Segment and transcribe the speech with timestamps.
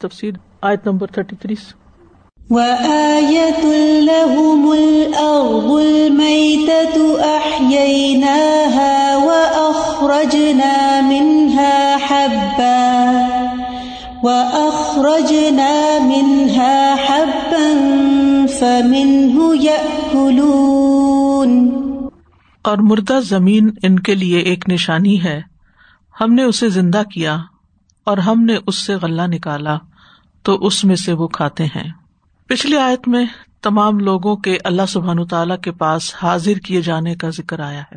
[0.00, 1.54] تفصیل آیت نمبر تھرٹی تھری۔
[2.50, 13.02] وَآيَةٌ لَهُمُ الْأَرْضُ الْمَيْتَةُ أَحْيَيْنَاهَا وَأَخْرَجْنَا مِنْهَا حَبًّا
[14.22, 17.86] وَأَخْرَجْنَا مِنْهَا حَبًّا
[18.58, 20.46] فَمِنْهُ يَأْكُلُونَ۔
[22.62, 25.40] اور مردہ زمین ان کے لیے ایک نشانی ہے۔
[26.20, 27.38] ہم نے اسے زندہ کیا۔
[28.06, 29.78] اور ہم نے اس سے غلہ نکالا،
[30.42, 31.92] تو اس میں سے وہ کھاتے ہیں۔
[32.48, 33.26] پچھلی آیت میں
[33.62, 37.96] تمام لوگوں کے اللہ سبحان تعالیٰ کے پاس حاضر کیے جانے کا ذکر آیا ہے۔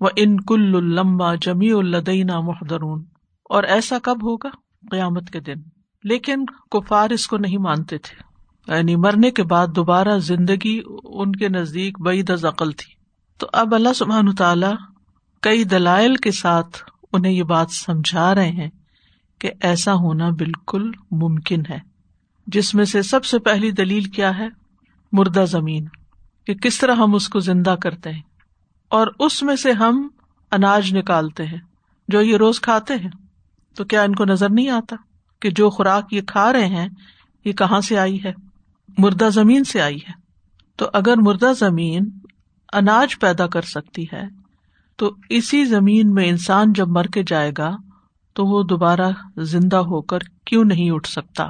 [0.00, 3.04] وہ ان کل المبا جمی الدینہ محدرون
[3.44, 4.48] اور ایسا کب ہوگا؟
[4.90, 5.54] قیامت کے دن۔
[6.04, 8.26] لیکن کفار اس کو نہیں مانتے تھے۔
[8.76, 12.94] یعنی مرنے کے بعد دوبارہ زندگی ان کے نزدیک بعید از عقل تھی۔
[13.38, 14.74] تو اب اللہ سبحان تعالیٰ
[15.42, 16.78] کئی دلائل کے ساتھ
[17.12, 18.70] انہیں یہ بات سمجھا رہے ہیں۔
[19.38, 21.78] کہ ایسا ہونا بالکل ممکن ہے۔
[22.46, 24.48] جس میں سے سب سے پہلی دلیل کیا ہے؟
[25.12, 25.86] مردہ زمین،
[26.46, 28.22] کہ کس طرح ہم اس کو زندہ کرتے ہیں۔
[28.88, 30.08] اور اس میں سے ہم
[30.50, 31.58] اناج نکالتے ہیں۔
[32.08, 33.10] جو یہ روز کھاتے ہیں،
[33.74, 34.96] تو کیا ان کو نظر نہیں آتا
[35.40, 36.88] کہ جو خوراک یہ کھا رہے ہیں،
[37.44, 38.32] یہ کہاں سے آئی ہے؟
[38.98, 40.12] مردہ زمین سے آئی ہے۔
[40.76, 42.08] تو اگر مردہ زمین
[42.72, 44.22] اناج پیدا کر سکتی ہے،
[44.96, 47.76] تو اسی زمین میں انسان جب مر کے جائے گا
[48.36, 51.44] تو وہ دوبارہ زندہ ہو کر کیوں نہیں اٹھ سکتا؟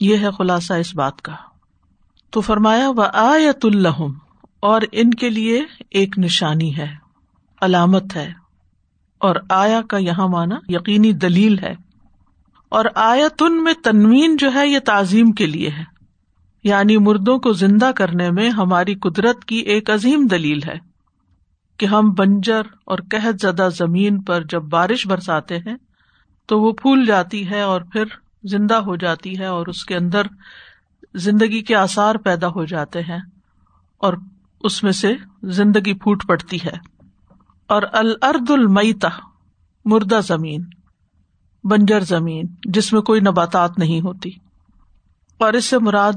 [0.00, 1.32] یہ ہے خلاصہ اس بات کا۔
[2.30, 4.12] تو فرمایا و آیت الحم
[4.60, 6.94] اور ان کے لیے ایک نشانی ہے،
[7.60, 8.32] علامت ہے۔
[9.18, 11.74] اور آیا کا یہاں مانا یقینی دلیل ہے۔
[12.68, 15.84] اور آیت ان میں تنوین جو ہے، یہ تعظیم کے لیے ہے۔
[16.64, 20.94] یعنی مردوں کو زندہ کرنے میں ہماری قدرت کی ایک عظیم دلیل ہے۔
[21.76, 25.74] کہ ہم بنجر اور قحط زدہ زمین پر جب بارش برساتے ہیں
[26.46, 28.04] تو وہ پھول جاتی ہے اور پھر
[28.44, 30.22] زندہ ہو جاتی ہے اور اس کے اندر
[31.14, 33.18] زندگی کے آسار پیدا ہو جاتے ہیں
[33.98, 34.14] اور
[34.60, 36.76] اس میں سے زندگی پھوٹ پڑتی ہے۔
[37.66, 39.08] اور الرد المتا
[39.84, 40.64] مردہ زمین،
[41.64, 44.30] بنجر زمین، جس میں کوئی نباتات نہیں ہوتی۔
[45.38, 46.12] اور اس سے مراد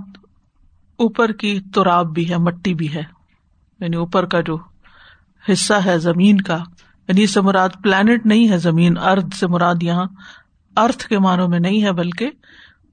[0.98, 3.04] اوپر کی تراب بھی ہے، مٹی بھی ہے۔
[3.80, 4.58] یعنی اوپر کا جو
[5.52, 6.58] حصہ ہے، زمین کا
[7.08, 10.06] یعنی اس سے مراد پلانٹ نہیں ہے زمین ارد سے مراد یہاں۔
[10.78, 12.30] ارتھ کے معنوں میں نہیں ہے بلکہ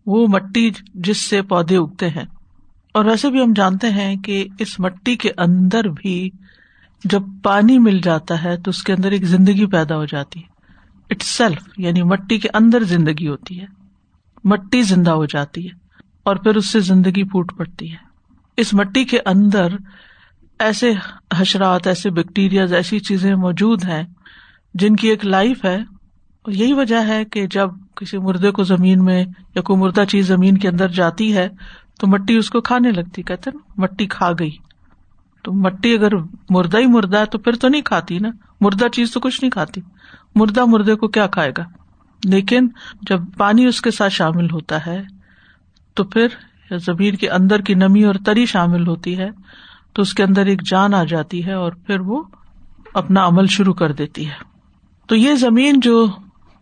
[0.07, 2.25] وہ مٹی جس سے پودے اگتے ہیں۔
[2.95, 6.31] اور ویسے بھی ہم جانتے ہیں کہ اس مٹی کے اندر بھی
[7.05, 10.55] جب پانی مل جاتا ہے تو اس کے اندر ایک زندگی پیدا ہو جاتی ہے۔
[11.11, 13.67] اٹ سیلف یعنی مٹی کے اندر زندگی ہوتی ہے۔
[14.45, 15.77] مٹی زندہ ہو جاتی ہے
[16.25, 17.97] اور پھر اس سے زندگی پھوٹ پڑتی ہے۔
[18.57, 19.69] اس مٹی کے اندر
[20.59, 20.93] ایسے
[21.37, 24.05] حشرات، ایسے بیکٹیریاز ایسی چیزیں موجود ہیں
[24.75, 25.79] جن کی ایک لائف ہے۔
[26.47, 30.59] یہی وجہ ہے کہ جب کسی مردے کو زمین میں یا کوئی مردہ چیز زمین
[30.59, 31.49] کے اندر جاتی ہے
[32.01, 34.51] تو مٹی اس کو کھانے لگتی۔ کہتے نا، مٹی کھا گئی۔
[35.43, 36.09] تو مٹی اگر
[36.51, 38.29] مردہ ہی مردہ ہے تو پھر تو نہیں کھاتی نا۔
[38.61, 39.81] مردہ چیز تو کچھ نہیں کھاتی۔
[40.35, 41.65] مردہ مردے کو کیا کھائے گا؟
[42.25, 42.69] لیکن
[43.03, 45.03] جب پانی اس کے ساتھ شامل ہوتا ہے
[45.95, 46.27] تو پھر
[46.77, 49.31] زمین کے اندر کی نمی اور تری شامل ہوتی ہے۔
[49.95, 52.23] تو اس کے اندر ایک جان آ جاتی ہے اور پھر وہ
[52.95, 54.55] اپنا عمل شروع کر دیتی ہے۔
[55.09, 56.07] تو یہ زمین جو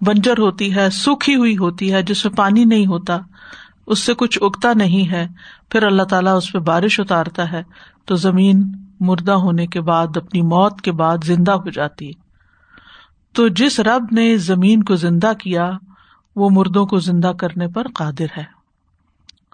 [0.01, 3.19] بنجر ہوتی ہے، سوکھی ہوئی ہوتی ہے، جس میں پانی نہیں ہوتا،
[3.87, 5.29] اس سے کچھ اگتا نہیں ہے،
[5.71, 7.63] پھر اللہ تعالیٰ اس پہ بارش اتارتا ہے،
[8.05, 12.23] تو زمین مردہ ہونے کے بعد، اپنی موت کے بعد زندہ ہو جاتی ہے۔
[13.33, 15.71] تو جس رب نے زمین کو زندہ کیا،
[16.37, 18.62] وہ مردوں کو زندہ کرنے پر قادر ہے۔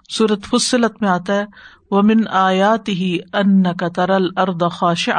[0.09, 1.45] سورت فصلت میں آتا ہے
[1.91, 5.09] وہ من آیات ہی ان کا ترل ارد خواش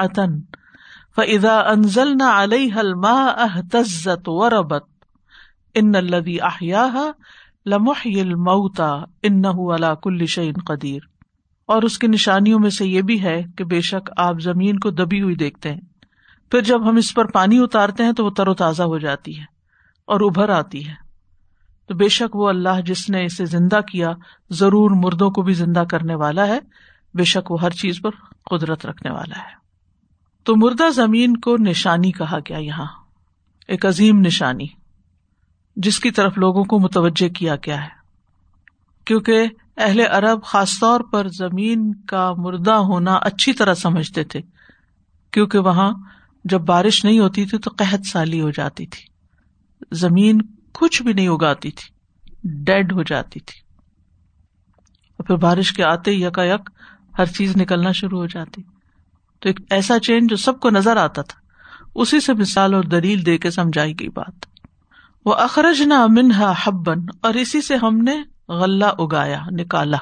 [1.16, 4.84] فضا انزل نہ علیہ الما احتزت و ربت
[5.74, 6.88] ان الدی احیا
[7.66, 8.90] لمح المعتا
[9.22, 11.00] ان اللہ کل شعین قدیر
[11.66, 14.90] اور اس کی نشانیوں میں سے یہ بھی ہے کہ بے شک آپ زمین کو
[14.90, 15.80] دبی ہوئی دیکھتے ہیں۔
[16.50, 19.38] پھر جب ہم اس پر پانی اتارتے ہیں تو وہ تر و تازہ ہو جاتی
[19.38, 19.44] ہے
[20.06, 21.09] اور ابھر آتی ہے۔
[21.90, 24.10] تو بے شک وہ اللہ جس نے اسے زندہ کیا
[24.50, 26.58] ضرور مردوں کو بھی زندہ کرنے والا ہے۔
[27.14, 28.10] بے شک وہ ہر چیز پر
[28.50, 29.54] قدرت رکھنے والا ہے۔
[30.44, 32.86] تو مردہ زمین کو نشانی کہا گیا یہاں۔
[33.68, 34.66] ایک عظیم نشانی
[35.76, 37.88] جس کی طرف لوگوں کو متوجہ کیا گیا ہے۔
[39.04, 39.46] کیونکہ
[39.76, 44.40] اہل عرب خاص طور پر زمین کا مردہ ہونا اچھی طرح سمجھتے تھے۔
[45.30, 45.92] کیونکہ وہاں
[46.44, 49.04] جب بارش نہیں ہوتی تھی تو قحط سالی ہو جاتی تھی۔
[49.92, 50.40] زمین
[50.72, 51.90] کچھ بھی نہیں اگاتی تھی،
[52.44, 53.60] ڈیڈ ہو جاتی تھی۔
[55.16, 56.70] اور پھر بارش کے آتے یکا یک
[57.18, 58.62] ہر چیز نکلنا شروع ہو جاتی۔
[59.40, 61.40] تو ایک ایسا چین جو سب کو نظر آتا تھا۔
[61.94, 64.46] اسی سے مثال اور دلیل دے کے سمجھائی گئی بات۔
[65.24, 69.96] وہ اخرج نہ منہا حبن اور اسی سے ہم نے غلہ اگایا، نکالا۔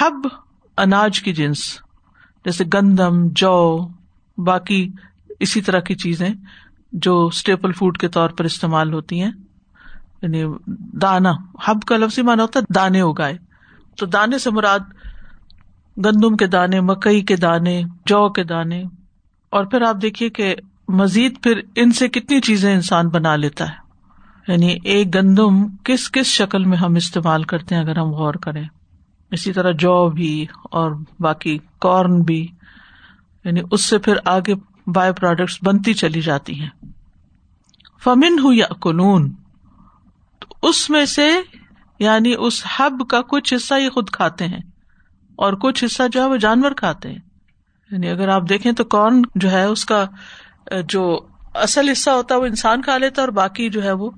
[0.00, 0.26] حب
[0.76, 1.78] اناج کی جنس،
[2.44, 3.88] جیسے گندم، جو،
[4.38, 4.90] باقی
[5.40, 6.28] اسی طرح کی چیزیں۔
[6.92, 9.30] جو اسٹیپل فوڈ کے طور پر استعمال ہوتی ہیں
[10.22, 10.44] یعنی
[11.02, 11.32] دانا
[11.68, 13.38] ہب کا لفظ مانا ہوتا ہے دانے اگائے۔
[13.96, 14.78] تو دانے سے مراد
[15.96, 18.82] گندم کے دانے، مکئی کے دانے، جو کے دانے۔
[19.50, 20.54] اور پھر آپ دیکھیے کہ
[20.88, 23.90] مزید پھر ان سے کتنی چیزیں انسان بنا لیتا ہے۔
[24.52, 28.64] یعنی ایک گندم کس کس شکل میں ہم استعمال کرتے ہیں اگر ہم غور کریں۔
[29.30, 32.48] اسی طرح جو بھی اور باقی کارن بھی۔
[33.44, 34.54] یعنی اس سے پھر آگے
[34.94, 36.68] بایو پروڈکٹس بنتی چلی جاتی ہیں۔
[38.04, 39.32] فمن ہو یا کلون
[40.62, 41.28] اس میں سے
[41.98, 44.60] یعنی اس ہب کا کچھ حصہ ہی خود کھاتے ہیں،
[45.36, 47.18] اور کچھ حصہ جو ہے وہ جانور کھاتے ہیں۔
[47.90, 50.04] یعنی اگر آپ دیکھیں تو کارن جو ہے اس کا،
[50.88, 51.20] جو
[51.54, 54.10] اصل حصہ ہوتا ہے وہ انسان کھا لیتا ہے اور باقی جو ہے وہ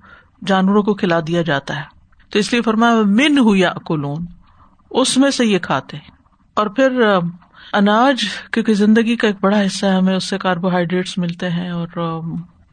[0.47, 1.83] جانوروں کو کھلا دیا جاتا ہے۔
[2.31, 4.27] تو اس لیے فرمایا من ہو یا کلون
[4.91, 6.11] اس میں سے یہ کھاتے ہیں۔
[6.57, 7.01] اور پھر
[7.73, 12.21] اناج، کیونکہ زندگی کا ایک بڑا حصہ ہے، ہمیں اس سے کاربوہائیڈریٹس ملتے ہیں اور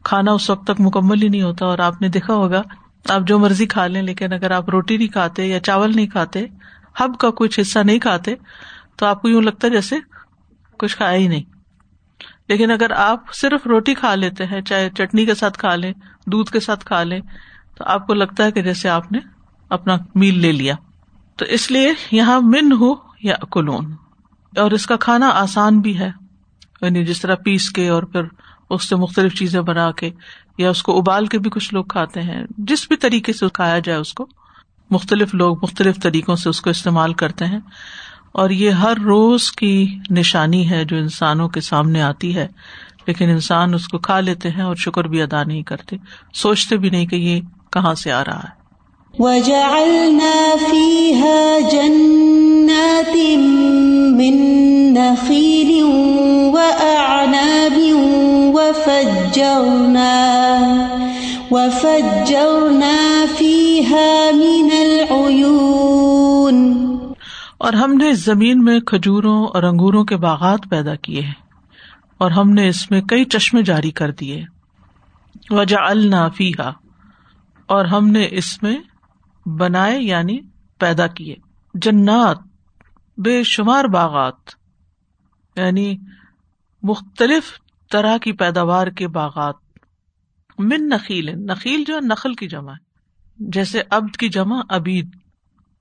[0.04, 2.62] کھانا اس وقت تک مکمل ہی نہیں ہوتا اور آپ نے دیکھا ہوگا،
[3.08, 6.46] آپ جو مرضی کھا لیں، لیکن اگر آپ روٹی نہیں کھاتے یا چاول نہیں کھاتے،
[7.00, 8.34] ہب کا کچھ حصہ نہیں کھاتے،
[8.96, 9.96] تو آپ کو یوں لگتا ہے جیسے
[10.78, 11.42] کچھ کھایا ہی نہیں۔
[12.48, 15.92] لیکن اگر آپ صرف روٹی کھا لیتے ہیں، چاہے چٹنی کے ساتھ کھا لیں،
[16.26, 17.20] دودھ کے ساتھ کھا لیں،
[17.78, 19.18] تو آپ کو لگتا ہے کہ جیسے آپ نے
[19.68, 20.74] اپنا میل لے لیا۔
[21.36, 23.94] تو اس لیے یہاں من ہو یا کلون۔
[24.56, 26.10] اور اس کا کھانا آسان بھی ہے۔
[26.80, 28.22] یعنی جس طرح پیس کے اور پھر
[28.70, 30.10] اس سے مختلف چیزیں بنا کے
[30.58, 33.78] یا اس کو ابال کے بھی کچھ لوگ کھاتے ہیں۔ جس بھی طریقے سے کھایا
[33.78, 34.26] جائے اس کو۔
[34.90, 37.58] مختلف لوگ مختلف طریقوں سے اس کو استعمال کرتے ہیں۔
[38.32, 42.48] اور یہ ہر روز کی نشانی ہے جو انسانوں کے سامنے آتی ہے۔
[43.06, 45.96] لیکن انسان اس کو کھا لیتے ہیں اور شکر بھی ادا نہیں کرتے۔
[46.34, 47.40] سوچتے بھی نہیں کہ یہ
[47.72, 48.60] کہاں سے آ رہا ہے۔
[67.58, 71.34] اور ہم نے اس زمین میں کھجوروں اور انگوروں کے باغات پیدا کیے ہیں
[72.18, 74.44] اور ہم نے اس میں کئی چشمے جاری کر دیے۔
[75.50, 76.70] وجہ النافیہ
[77.66, 78.76] اور ہم نے اس میں
[79.48, 80.38] بنائے یعنی
[80.78, 81.34] پیدا کیے۔
[81.74, 82.49] جنات
[83.24, 84.50] بے شمار باغات
[85.56, 85.96] یعنی
[86.82, 87.44] مختلف
[87.90, 89.54] طرح کی پیداوار کے باغات۔
[90.58, 92.84] من نخیل نخیل جو ہے نخل کی جمع ہے،
[93.38, 95.16] جیسے ابد کی جمع ابید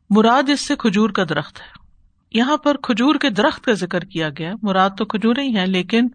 [0.10, 1.66] مراد اس سے کھجور کا درخت ہے۔
[2.32, 6.08] یہاں پر کھجور کے درخت کا ذکر کیا گیا مراد تو کھجور ہی ہے لیکن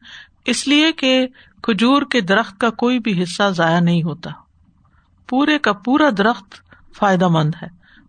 [0.45, 1.27] اس لیے کہ
[1.63, 4.31] کھجور کے درخت کا کوئی بھی حصہ ضائع نہیں ہوتا۔
[5.29, 6.55] پورے کا پورا درخت
[6.97, 7.69] فائدہ مند ہے۔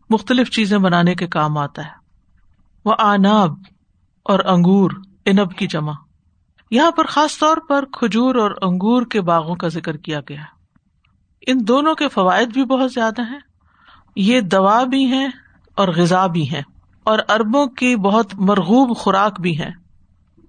[0.09, 2.04] مختلف چیزیں بنانے کے کام آتا ہے۔
[2.85, 3.51] وہ آناب
[4.23, 4.91] اور انگور
[5.25, 5.93] انب کی جمع۔
[6.71, 10.41] یہاں پر خاص طور پر کھجور اور انگور کے باغوں کا ذکر کیا گیا۔
[11.47, 13.39] ان دونوں کے فوائد بھی بہت زیادہ ہیں۔
[14.15, 15.27] یہ دوا بھی ہیں
[15.75, 16.61] اور غذا بھی ہیں۔
[17.03, 19.69] اور اربوں کی بہت مرغوب خوراک بھی ہے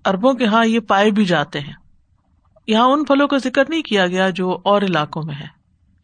[0.04, 1.74] اربوں کے یہاں یہ پائے بھی جاتے ہیں۔
[2.66, 5.46] یہاں ان پھلوں کا ذکر نہیں کیا گیا جو اور علاقوں میں ہے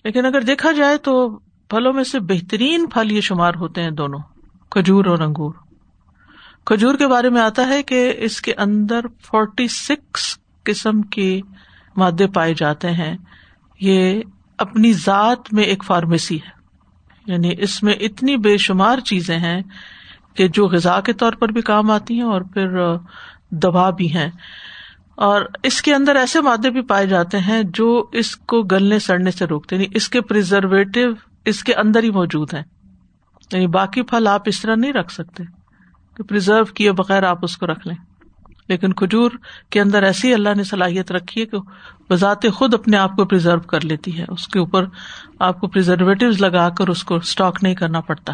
[0.04, 1.38] لیکن اگر دیکھا جائے تو
[1.68, 4.20] پھلوں میں سے بہترین پھل یہ شمار ہوتے ہیں دونوں،
[4.70, 5.54] کھجور اور انگور۔
[6.64, 11.40] کھجور کے بارے میں آتا ہے کہ اس کے اندر فورٹی سکس قسم کے
[11.96, 13.16] مادے پائے جاتے ہیں۔
[13.80, 14.20] یہ
[14.58, 16.50] اپنی ذات میں ایک فارمیسی ہے۔
[17.26, 19.62] یعنی اس میں اتنی بے شمار چیزیں ہیں
[20.34, 22.94] کہ جو غذا کے طور پر بھی کام آتی ہیں اور پھر
[23.50, 24.30] دبا بھی ہیں۔
[25.14, 29.30] اور اس کے اندر ایسے مادے بھی پائے جاتے ہیں جو اس کو گلنے سڑنے
[29.30, 31.00] سے روکتے یعنی اس کے پرزرویٹو
[31.44, 32.62] اس کے اندر ہی موجود ہیں۔
[33.52, 35.61] یعنی باقی پھل آپ اس طرح نہیں رکھ سکتے۔
[36.22, 37.96] کہ پرزرو کیے بغیر آپ اس کو رکھ لیں۔
[38.68, 39.30] لیکن کھجور
[39.70, 41.58] کے اندر ایسی اللہ نے صلاحیت رکھی ہے کہ
[42.10, 44.84] بذات خود اپنے آپ کو پرزرو کر لیتی ہے۔ اس کے اوپر
[45.38, 48.32] آپ کو پرزرویٹو لگا کر اس کو اسٹاک نہیں کرنا پڑتا۔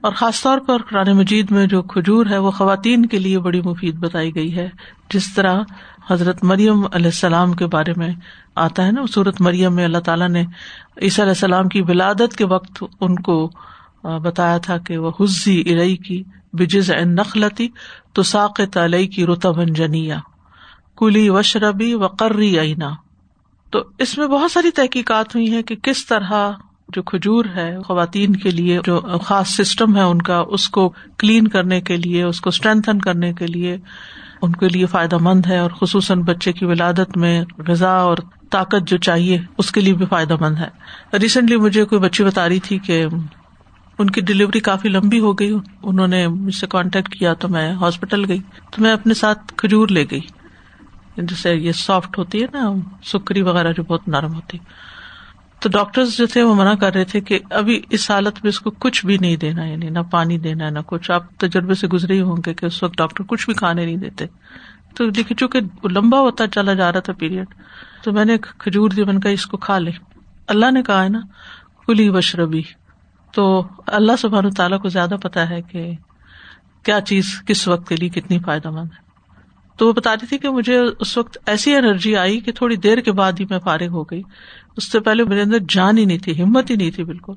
[0.00, 3.60] اور خاص طور پر قرآن مجید میں جو کھجور ہے وہ خواتین کے لیے بڑی
[3.60, 4.68] مفید بتائی گئی ہے۔
[5.14, 5.62] جس طرح
[6.10, 8.08] حضرت مریم علیہ السلام کے بارے میں
[8.54, 10.44] آتا ہے نا صورت مریم میں اللہ تعالیٰ نے
[11.02, 13.50] عیسی علیہ السلام کی ولادت کے وقت ان کو
[14.02, 16.22] بتایا تھا کہ وہ حزی ارئی کی
[16.52, 17.68] بجز نخلتی
[18.12, 20.18] تو ساق تلئی کی رتبن جنیا
[20.98, 22.90] کلی وشربی و قرری اینا
[23.70, 26.32] تو اس میں بہت ساری تحقیقات ہوئی ہیں کہ کس طرح
[26.88, 31.48] جو کھجور ہے، خواتین کے لیے جو خاص سسٹم ہے ان کا، اس کو کلین
[31.48, 33.76] کرنے کے لیے، اس کو اسٹرینتھن کرنے کے لیے
[34.42, 38.16] ان کے لیے فائدہ مند ہے اور خصوصاً بچے کی ولادت میں غذا اور
[38.50, 40.68] طاقت جو چاہیے، اس کے لیے بھی فائدہ مند ہے۔
[41.18, 43.06] ریسنٹلی مجھے کوئی بچی بتا رہی تھی کہ
[44.02, 47.72] ان کی ڈلیوری کافی لمبی ہو گئی۔ انہوں نے مجھ سے کانٹیکٹ کیا تو میں
[47.72, 48.38] ہاسپٹل گئی۔
[48.70, 50.20] تو میں اپنے ساتھ کھجور لے گئی۔
[51.16, 52.72] جیسے یہ سافٹ ہوتی ہے نا،
[53.04, 54.58] سکری وغیرہ جو بہت نرم ہوتی۔
[55.60, 58.60] تو ڈاکٹر جو تھے وہ منع کر رہے تھے کہ ابھی اس حالت میں اس
[58.60, 61.86] کو کچھ بھی نہیں دینا یعنی نہ پانی دینا ہے نہ کچھ۔ آپ تجربے سے
[61.88, 64.24] گزرے ہی ہوں گے کہ اس وقت ڈاکٹر کچھ بھی کھانے نہیں دیتے۔
[64.96, 67.46] تو دیکھیے، چونکہ لمبا ہوتا چلا جا رہا تھا پیریڈ
[68.02, 69.90] تو میں نے کھجور دی بن کا اس کو کھا لے
[70.48, 71.20] اللہ نے کہا ہے نا،
[71.86, 72.62] کلی بشربی
[73.32, 75.92] تو اللہ سبحان تعالیٰ کو زیادہ پتا ہے کہ
[76.82, 79.12] کیا چیز کس وقت کے لیے کتنی فائدہ مند ہے۔
[79.76, 82.98] تو وہ بتا رہی تھی کہ مجھے اس وقت ایسی انرجی آئی کہ تھوڑی دیر
[82.98, 84.22] کے بعد ہی میں فارغ ہو گئی۔
[84.76, 87.32] اس سے پہلے میرے اندر جان ہی نہیں تھی، ہمت ہی نہیں تھی بالکل۔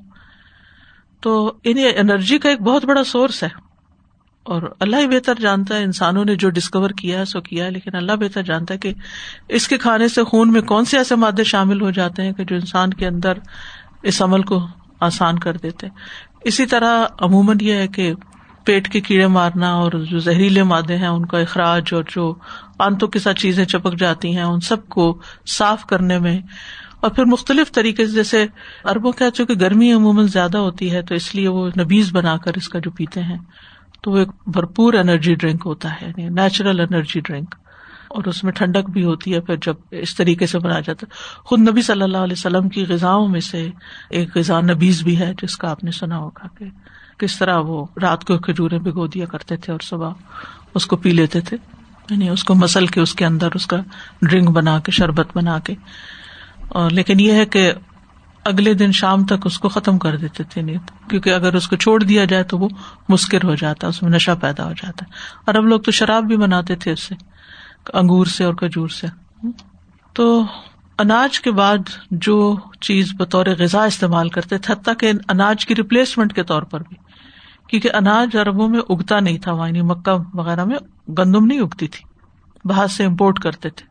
[1.20, 3.48] تو ان انرجی کا ایک بہت بڑا سورس ہے۔
[4.42, 7.70] اور اللہ ہی بہتر جانتا ہے، انسانوں نے جو ڈسکور کیا ہے، سو کیا ہے،
[7.70, 8.92] لیکن اللہ بہتر جانتا ہے کہ
[9.48, 12.44] اس کے کھانے سے خون میں کون سے ایسے مادے شامل ہو جاتے ہیں کہ
[12.44, 13.32] جو انسان کے اندر
[14.02, 14.66] اس عمل کو
[15.00, 15.86] آسان کر دیتے۔
[16.44, 18.12] اسی طرح عموماً یہ ہے کہ
[18.64, 22.34] پیٹ کے کیڑے مارنا اور جو زہریلے مادے ہیں، ان کا اخراج اور جو
[22.78, 26.38] آنتوں کے ساتھ چیزیں چپک جاتی ہیں، ان سب کو صاف کرنے میں۔
[27.00, 28.46] اور پھر مختلف طریقے سے، جیسے
[28.84, 32.52] اربوں کا چونکہ گرمی عموماً زیادہ ہوتی ہے تو اس لیے وہ نبیز بنا کر
[32.54, 33.38] اس کا جو پیتے ہیں،
[34.02, 37.54] تو وہ ایک بھرپور انرجی ڈرنک ہوتا ہے یعنی نیچرل انرجی ڈرنک۔
[38.16, 41.40] اور اس میں ٹھنڈک بھی ہوتی ہے، پھر جب اس طریقے سے بنایا جاتا ہے۔
[41.44, 43.70] خود نبی صلی اللہ علیہ وسلم کی غذاؤں میں سے
[44.10, 46.64] ایک غذا نبیز بھی ہے، جس کا آپ نے سنا ہوگا کہ
[47.18, 50.10] کس طرح وہ رات کو کھجورے بھگو دیا کرتے تھے اور صبح
[50.74, 51.56] اس کو پی لیتے تھے۔
[52.10, 53.76] یعنی اس کو مسل کے اس کے اندر اس کا
[54.22, 55.74] ڈرنک بنا کے، شربت بنا کے۔
[56.68, 57.72] اور لیکن یہ ہے کہ
[58.44, 61.76] اگلے دن شام تک اس کو ختم کر دیتے تھے نیند کیونکہ اگر اس کو
[61.76, 62.68] چھوڑ دیا جائے تو وہ
[63.08, 65.10] مسکر ہو جاتا ہے اس میں نشہ پیدا ہو جاتا۔ ہے
[65.46, 67.14] اور اب لوگ تو شراب بھی بناتے تھے اس سے۔
[67.94, 69.06] انگور سے اور کھجور سے۔
[70.12, 70.44] تو
[70.98, 71.76] اناج کے بعد
[72.10, 76.80] جو چیز بطور غذا استعمال کرتے تھے، حتیٰ کہ اناج کی ریپلیسمنٹ کے طور پر
[76.80, 76.96] بھی۔
[77.66, 80.76] کیونکہ اناج اربوں میں اگتا نہیں تھا وہاں مکہ وغیرہ میں
[81.18, 82.04] گندم نہیں اگتی تھی
[82.64, 83.86] باہر سے امپورٹ کرتے تھے۔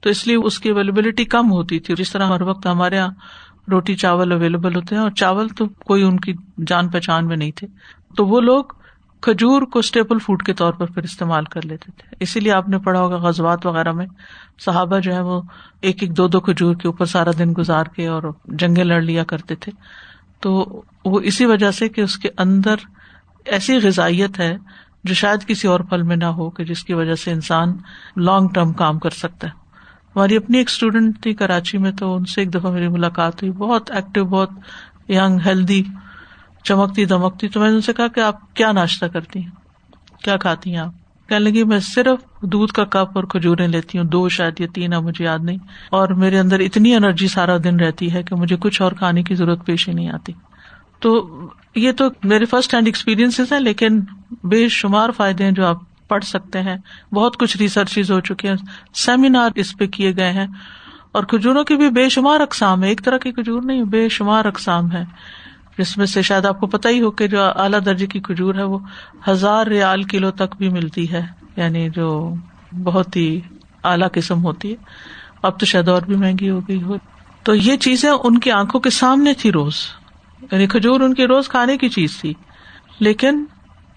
[0.00, 3.08] تو اس لیے اس کی اویلیبلٹی کم ہوتی تھی۔ جس طرح ہر وقت ہمارے یہاں
[3.70, 6.32] روٹی چاول اویلیبل ہوتے ہیں، اور چاول تو کوئی ان کی
[6.66, 7.66] جان پہچان میں نہیں تھے۔
[8.16, 8.64] تو وہ لوگ
[9.22, 12.68] کھجور کو اسٹیپل فوڈ کے طور پر پھر استعمال کر لیتے تھے۔ اسی لیے آپ
[12.68, 14.06] نے پڑھا ہوگا غزبات وغیرہ میں،
[14.64, 15.42] صحابہ جو ہے وہ
[15.80, 19.24] ایک ایک دو دو کھجور کے اوپر سارا دن گزار کے اور جنگیں لڑ لیا
[19.24, 19.72] کرتے تھے۔
[20.40, 22.74] تو وہ اسی وجہ سے کہ اس کے اندر
[23.44, 24.56] ایسی غذائیت ہے
[25.04, 27.76] جو شاید کسی اور پھل میں نہ ہو، کہ جس کی وجہ سے انسان
[28.16, 29.52] لانگ ٹرم کام کر سکتا ہے۔
[30.16, 33.52] ہماری اپنی ایک اسٹوڈینٹ تھی کراچی میں، تو ان سے ایک دفعہ میری ملاقات ہوئی۔
[33.52, 34.50] بہت ایکٹیو بہت
[35.08, 35.82] یگ ہیلدی
[36.64, 39.50] چمکتی دمکتی تو میں نے ان سے کہا کہ آپ کیا ناشتہ کرتی ہیں؟
[40.24, 40.92] کیا کھاتی ہیں آپ؟
[41.28, 44.92] کہنے لگی، میں صرف دودھ کا کپ اور کھجورے لیتی ہوں، دو شاید یا تین،
[44.92, 45.58] اب مجھے یاد نہیں۔
[45.90, 49.34] اور میرے اندر اتنی انرجی سارا دن رہتی ہے کہ مجھے کچھ اور کھانے کی
[49.34, 50.32] ضرورت پیش ہی نہیں آتی۔
[51.00, 51.28] تو
[51.74, 54.00] یہ تو میرے فرسٹ ہینڈ ایکسپیرینس ہیں، لیکن
[54.44, 56.76] بے شمار فائدے ہیں جو آپ پڑھ سکتے ہیں۔
[57.14, 58.54] بہت کچھ ریسرچ ہو چکی ہیں
[58.94, 60.46] سیمینار اس پہ کیے گئے ہیں۔
[61.12, 64.44] اور کھجوروں کی بھی بے شمار اقسام ہے ایک طرح کی کھجور نہیں، بے شمار
[64.44, 65.04] اقسام ہے
[65.78, 68.54] جس میں سے شاید آپ کو پتا ہی ہو کہ جو اعلیٰ درجے کی کھجور
[68.54, 68.78] ہے وہ
[69.28, 71.22] ہزار ریال کلو تک بھی ملتی ہے
[71.56, 72.34] یعنی جو
[72.82, 73.40] بہت ہی
[73.84, 74.76] اعلیٰ قسم ہوتی ہے۔
[75.42, 76.96] اب تو شاید اور بھی مہنگی ہو گئی ہو۔
[77.42, 79.74] تو یہ چیزیں ان کی آنکھوں کے سامنے تھی روز۔
[80.52, 82.34] یعنی کھجور ان کی روز کھانے کی چیز تھی۔
[83.00, 83.44] لیکن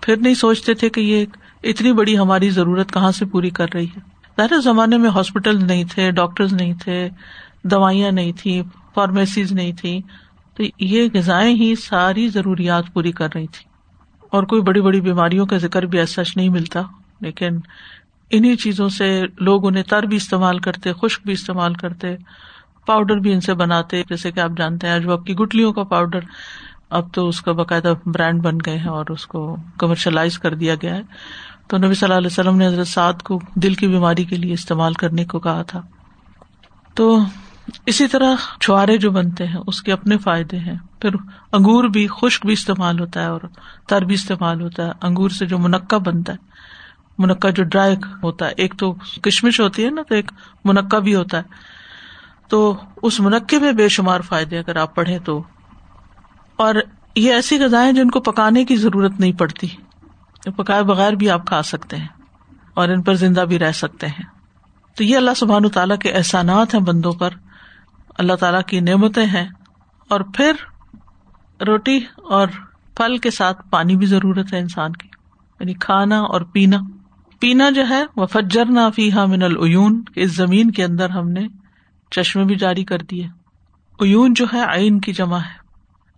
[0.01, 1.25] پھر نہیں سوچتے تھے کہ یہ
[1.63, 3.99] اتنی بڑی ہماری ضرورت کہاں سے پوری کر رہی ہے۔
[4.37, 7.09] ظاہر زمانے میں ہاسپٹل نہیں تھے ڈاکٹر نہیں تھے،
[7.63, 8.61] دوائیاں نہیں تھی
[8.93, 10.01] فارمیسیز نہیں تھی
[10.55, 13.65] تو یہ غذائیں ہی ساری ضروریات پوری کر رہی تھی
[14.29, 16.81] اور کوئی بڑی بڑی بیماریوں کا ذکر بھی ایسا نہیں ملتا،
[17.21, 17.59] لیکن
[18.31, 22.15] انہیں چیزوں سے لوگ انہیں تر بھی استعمال کرتے، خشک بھی استعمال کرتے،
[22.85, 26.19] پاؤڈر بھی ان سے بناتے۔ جیسے کہ آپ جانتے ہیں جو کی گٹلیوں کا پاؤڈر،
[26.89, 30.75] اب تو اس کا باقاعدہ برانڈ بن گئے ہیں اور اس کو کمرشلائز کر دیا
[30.75, 31.01] گیا ہے۔
[31.67, 34.53] تو نبی صلی اللہ علیہ وسلم نے حضرت سعد کو دل کی بیماری کے لیے
[34.53, 35.81] استعمال کرنے کو کہا تھا۔
[36.93, 37.19] تو
[37.85, 41.09] اسی طرح چھوارے جو بنتے ہیں، اس کے اپنے فائدے ہیں۔ پھر
[41.51, 43.41] انگور بھی، خشک بھی استعمال ہوتا ہے اور
[43.87, 46.37] تر بھی استعمال ہوتا ہے۔ انگور سے جو منقع بنتا ہے،
[47.17, 50.31] منقع جو ڈرائی ہوتا ہے، ایک تو کشمش ہوتی ہے نا، تو ایک
[50.65, 51.43] منقع بھی ہوتا ہے۔
[52.47, 55.43] تو اس منقع میں بے شمار فائدے اگر آپ پڑھیں تو۔
[56.55, 56.75] اور
[57.15, 59.67] یہ ایسی غذائیں جن کو پکانے کی ضرورت نہیں پڑتی
[60.41, 62.07] پکائے بغیر بھی آپ کھا سکتے ہیں
[62.73, 64.23] اور ان پر زندہ بھی رہ سکتے ہیں۔
[64.95, 67.29] تو یہ اللہ سبحان تعالیٰ کے احسانات ہیں بندوں پر۔
[68.17, 69.49] اللہ تعالیٰ کی نعمتیں ہیں
[70.09, 70.51] اور پھر
[71.67, 72.47] روٹی اور
[72.95, 75.07] پھل کے ساتھ پانی بھی ضرورت ہے انسان کی
[75.59, 76.77] یعنی کھانا اور پینا۔
[77.39, 81.47] پینا جو ہے، وہ فجر نہ فی من العیون، اس زمین کے اندر ہم نے
[82.11, 83.27] چشمے بھی جاری کر دیے۔
[84.01, 85.59] عیون جو ہے آئین کی جمع ہے۔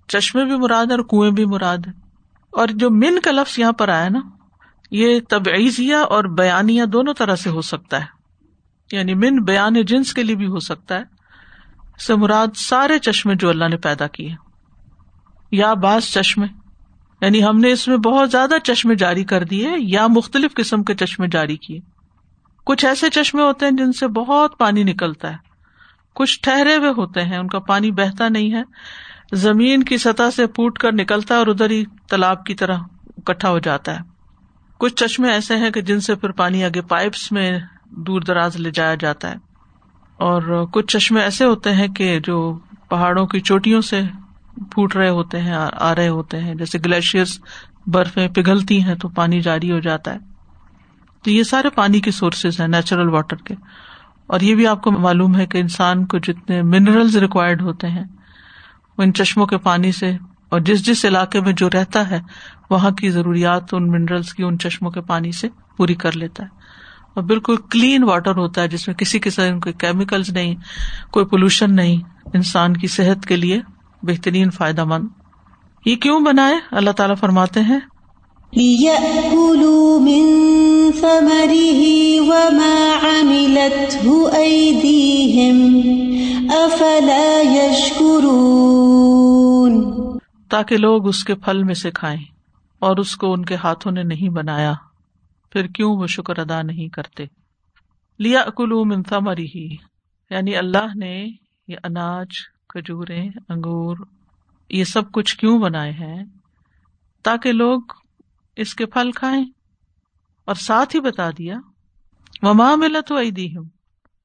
[0.08, 1.92] چشمے بھی مراد اور کنویں بھی مراد ہے۔
[2.52, 4.20] اور جو من کا لفظ یہاں پر آیا نا،
[4.92, 8.06] یہ تبعیضیہ اور بیانیہ دونوں طرح سے ہو سکتا ہے۔
[8.92, 11.17] یعنی من بیان جنس کے لیے بھی ہو سکتا ہے۔
[12.06, 14.30] سے مراد سارے چشمے جو اللہ نے پیدا کیے
[15.52, 16.48] یا بعض چشمے
[17.22, 20.96] یعنی ہم نے اس میں بہت زیادہ چشمے جاری کر دیے، یا مختلف قسم کے
[20.96, 21.80] چشمے جاری کیے۔
[22.66, 25.38] کچھ ایسے چشمے ہوتے ہیں جن سے بہت پانی نکلتا ہے۔
[26.16, 28.64] کچھ ٹھہرے ہوئے ہوتے ہیں، ان کا پانی بہتا نہیں ہے۔
[29.34, 32.78] زمین کی سطح سے پوٹ کر نکلتا ہے اور ادھر ہی تالاب کی طرح
[33.18, 34.00] اکٹھا ہو جاتا ہے۔
[34.78, 38.72] کچھ چشمے ایسے ہیں کہ جن سے پھر پانی آگے پائپس میں دور دراز لے
[38.72, 39.47] جایا جاتا ہے۔
[40.18, 42.60] اور کچھ چشمے ایسے ہوتے ہیں کہ جو
[42.90, 44.02] پہاڑوں کی چوٹیوں سے
[44.72, 47.26] پھوٹ رہے ہوتے ہیں، آ رہے ہوتے ہیں۔ جیسے گلیشیئر
[47.88, 50.20] برفیں پگھلتی ہیں تو پانی جاری ہو جاتا ہے۔
[51.24, 53.56] تو یہ سارے پانی کے سورسز ہیں نیچرل واٹر کے۔
[54.28, 58.04] اور یہ بھی آپ کو معلوم ہے کہ انسان کو جتنے منرلز ریکوائرڈ ہوتے ہیں
[58.98, 60.18] وہ ان چشموں کے پانی سے
[60.50, 62.22] اور جس جس علاقے میں جو رہتا ہے،
[62.70, 65.48] وہاں کی ضروریات ان منرلس کی، ان چشموں کے پانی سے
[65.78, 66.48] پوری کر لیتا ہے۔
[67.18, 70.56] اور بالکل کلین واٹر ہوتا ہے جس میں کسی قسم کے کیمیکلز نہیں
[71.12, 72.02] کوئی پولوشن نہیں
[72.34, 73.62] انسان کی صحت کے لیے
[74.04, 75.08] بہترین فائدہ مند۔
[75.86, 77.80] یہ کیوں بنائے؟ اللہ تعالیٰ فرماتے ہیں۔
[90.50, 92.24] تاکہ لوگ اس کے پھل میں سے کھائیں
[92.80, 94.74] اور اس کو ان کے ہاتھوں نے نہیں بنایا۔
[95.58, 97.26] پھر کیوں وہ شکر ادا نہیں کرتے؟
[98.20, 99.76] لیا اکلو منفا مری ہی
[100.30, 101.28] یعنی اللہ نے
[101.68, 102.28] یہ اناج
[102.70, 103.98] کھجورے انگور،
[104.70, 106.24] یہ سب کچھ کیوں بنائے ہیں
[107.24, 107.82] تاکہ لوگ
[108.56, 109.46] اس کے پھل کھائیں؟
[110.46, 111.56] اور ساتھ ہی بتا دیا،
[112.42, 113.18] وما ملا تو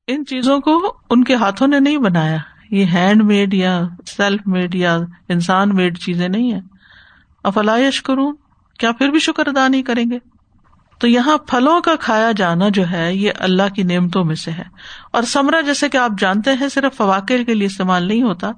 [0.06, 2.38] ان چیزوں کو ان کے ہاتھوں نے نہیں بنایا۔
[2.70, 4.98] یہ ہینڈ میڈ یا سیلف میڈ یا
[5.28, 6.60] انسان میڈ چیزیں نہیں ہے
[7.44, 8.32] افلائش کروں
[8.78, 10.31] کیا پھر بھی شکر ادا نہیں کریں گے؟
[11.02, 14.62] تو یہاں پھلوں کا کھایا جانا جو ہے یہ اللہ کی نعمتوں میں سے ہے۔
[15.12, 18.50] اور سمرا جیسے کہ آپ جانتے ہیں صرف فواقع کے لیے استعمال نہیں ہوتا،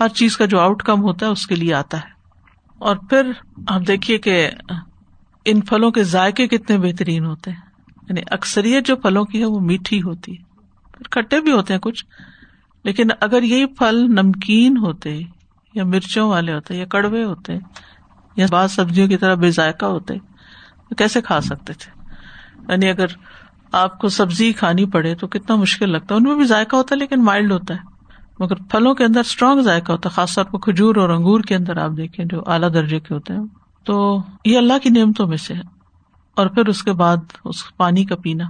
[0.00, 2.08] ہر چیز کا جو آؤٹ کم ہوتا ہے اس کے لیے آتا ہے۔
[2.78, 3.30] اور پھر
[3.68, 4.50] آپ دیکھیے کہ
[5.44, 7.60] ان پھلوں کے ذائقے کتنے بہترین ہوتے ہیں۔
[8.08, 10.42] یعنی اکثریت جو پھلوں کی ہے وہ میٹھی ہوتی ہے۔
[10.92, 12.04] پھر کھٹے بھی ہوتے ہیں کچھ،
[12.84, 15.20] لیکن اگر یہی پھل نمکین ہوتے
[15.74, 17.52] یا مرچوں والے ہوتے یا کڑوے ہوتے
[18.36, 20.14] یا بعض سبزیوں کی طرح بے ذائقہ ہوتے
[20.98, 22.00] کیسے کھا سکتے تھے؟
[22.68, 23.06] یعنی اگر
[23.72, 26.94] آپ کو سبزی کھانی پڑے تو کتنا مشکل لگتا ہے۔ ان میں بھی ذائقہ ہوتا
[26.94, 27.78] ہے لیکن مائلڈ ہوتا ہے۔
[28.38, 31.56] مگر پھلوں کے اندر اسٹرانگ ذائقہ ہوتا ہے، خاص طور پر کھجور اور انگور کے
[31.56, 33.40] اندر آپ دیکھیں جو اعلیٰ درجے کے ہوتے ہیں۔
[33.84, 35.62] تو یہ اللہ کی نعمتوں میں سے ہے۔
[36.34, 38.44] اور پھر اس کے بعد اس پانی کا پینا۔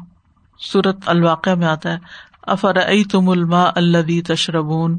[0.58, 1.98] سورت الواقع میں آتا ہے
[2.42, 2.76] افر
[3.10, 4.98] تم الما اللہ تشربون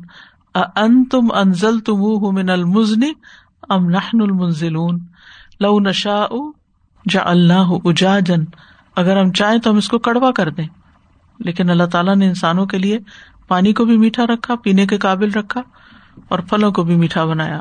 [0.56, 3.12] ان تم انزل تم من المزنی
[3.70, 5.00] ام نحن المنزلون؟
[5.60, 6.26] لو نشا
[7.10, 8.44] جا اللہ اجا جن
[8.96, 10.68] اگر ہم چاہیں تو ہم اس کو کڑوا کر دیں۔
[11.40, 13.00] لیکن اللہ تعالیٰ نے انسانوں کے لیے
[13.48, 15.62] پانی کو بھی میٹھا رکھا، پینے کے قابل رکھا
[16.30, 17.60] اور پھلوں کو بھی میٹھا بنایا۔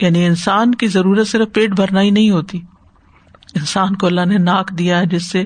[0.00, 2.60] یعنی انسان کی ضرورت صرف پیٹ بھرنا ہی نہیں ہوتی۔
[3.54, 5.44] انسان کو اللہ نے ناک دیا ہے جس سے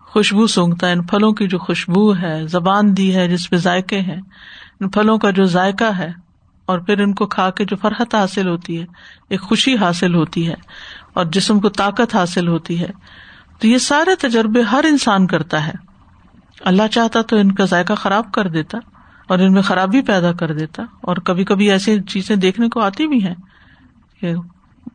[0.00, 4.00] خوشبو سونگتا ہے، ان پھلوں کی جو خوشبو ہے، زبان دی ہے جس پہ ذائقے
[4.00, 4.20] ہیں،
[4.80, 6.12] ان پھلوں کا جو ذائقہ ہے
[6.66, 8.86] اور پھر ان کو کھا کے جو فرحت حاصل ہوتی ہے،
[9.28, 10.54] ایک خوشی حاصل ہوتی ہے۔
[11.14, 12.90] اور جسم کو طاقت حاصل ہوتی ہے۔
[13.58, 15.72] تو یہ سارے تجربے ہر انسان کرتا ہے۔
[16.60, 18.78] اللہ چاہتا تو ان کا ذائقہ خراب کر دیتا
[19.28, 23.06] اور ان میں خرابی پیدا کر دیتا اور کبھی کبھی ایسی چیزیں دیکھنے کو آتی
[23.06, 23.34] بھی ہیں
[24.20, 24.34] کہ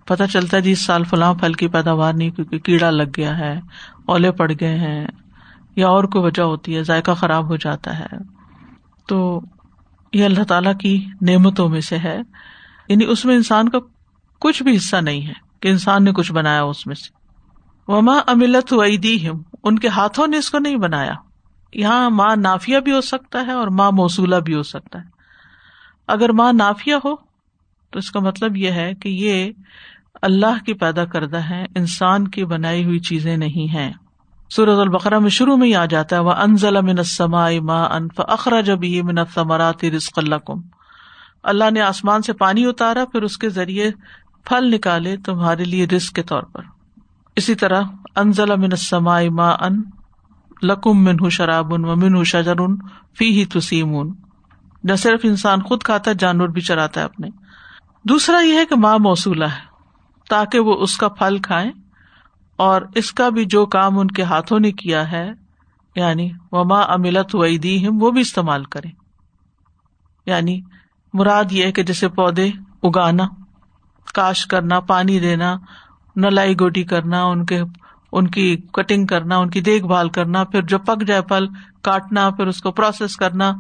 [0.06, 3.38] پتا چلتا ہے جی اس سال فلاں پھل کی پیداوار نہیں کیونکہ کیڑا لگ گیا
[3.38, 3.60] ہے،
[4.06, 5.08] اولے پڑ گئے ہیں
[5.76, 8.18] یا اور کوئی وجہ ہوتی ہے، ذائقہ خراب ہو جاتا ہے۔
[9.08, 9.42] تو
[10.14, 12.18] یہ اللہ تعالی کی نعمتوں میں سے ہے۔
[12.88, 13.78] یعنی اس میں انسان کا
[14.40, 17.18] کچھ بھی حصہ نہیں ہے۔ کہ انسان نے کچھ بنایا اس میں سے۔
[17.92, 21.14] وما املت ویدی ہم ان کے ہاتھوں نے اس کو نہیں بنایا۔
[21.74, 25.06] یہاں ماں نافیہ بھی ہو سکتا ہے اور ماں موصولہ بھی ہو سکتا ہے۔
[26.08, 27.16] اگر ماں نافیہ ہو،
[27.92, 29.52] تو اس کا مطلب یہ ہے کہ یہ
[30.22, 33.92] اللہ کی پیدا کردہ ہے انسان کی بنائی ہوئی چیزیں نہیں ہے
[34.50, 38.66] سورت البقرا میں شروع میں ہی آ جاتا ہے وہ انزل من السماء ماء فاخرج
[38.66, 40.62] جب من الثمرات رزقا لكم۔
[41.44, 43.92] اللہ نے آسمان سے پانی اتارا، پھر اس کے ذریعے
[44.48, 46.62] پھل نکالے تمہارے لیے رزق کے طور پر۔
[47.36, 47.82] اسی طرح،
[48.16, 49.58] انزل من السماء ماء
[50.64, 52.56] لکم منہ شراب و منہ شجر
[53.18, 54.16] فی ہی تسیمون۔
[54.84, 57.28] نہ صرف انسان خود کھاتا ہے جانور بھی چراتا ہے اپنے۔
[58.04, 59.66] دوسرا یہ ہے کہ ماں موصولہ ہے،
[60.30, 61.72] تاکہ وہ اس کا پھل کھائیں
[62.56, 65.32] اور اس کا بھی جو کام ان کے ہاتھوں نے کیا ہے
[65.96, 68.92] یعنی وہ ماں املت وہ بھی استعمال کریں
[70.26, 70.62] یعنی
[71.14, 72.52] مراد یہ ہے کہ جیسے پودے
[72.84, 73.24] اگانا
[74.18, 75.56] کاش کرنا، پانی دینا،
[76.16, 77.62] نلائی گوٹی کرنا، ان کے،
[78.12, 81.48] ان کی کٹنگ کرنا، ان کی دیکھ بھال کرنا، پھر جو پک جائے پھل
[81.84, 83.52] کاٹنا، پھر اس کو پروسیس کرنا،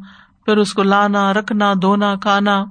[0.46, 2.65] پھر اس کو لانا، رکھنا، دھونا، کھانا۔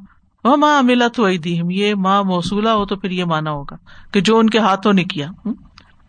[0.44, 3.77] وہ ماں ملت ہوئی دی یہ ماں موصولہ ہو تو پھر یہ مانا ہوگا
[4.12, 5.29] کہ جو ان کے ہاتھوں نے کیا۔